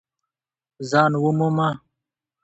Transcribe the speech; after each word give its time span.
ځان 0.89 1.11
ومومه! 1.23 1.69